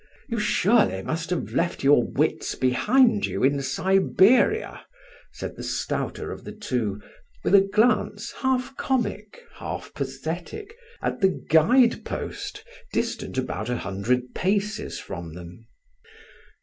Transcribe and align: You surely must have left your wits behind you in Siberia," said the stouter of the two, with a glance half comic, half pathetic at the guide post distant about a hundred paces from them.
You 0.27 0.39
surely 0.39 1.03
must 1.03 1.29
have 1.29 1.53
left 1.53 1.83
your 1.83 2.01
wits 2.03 2.55
behind 2.55 3.27
you 3.27 3.43
in 3.43 3.61
Siberia," 3.61 4.83
said 5.31 5.55
the 5.55 5.61
stouter 5.63 6.31
of 6.31 6.43
the 6.43 6.51
two, 6.53 6.99
with 7.43 7.53
a 7.53 7.61
glance 7.61 8.31
half 8.41 8.75
comic, 8.77 9.43
half 9.57 9.93
pathetic 9.93 10.75
at 11.03 11.21
the 11.21 11.29
guide 11.51 12.03
post 12.03 12.63
distant 12.91 13.37
about 13.37 13.69
a 13.69 13.77
hundred 13.77 14.33
paces 14.33 14.97
from 14.99 15.35
them. 15.35 15.67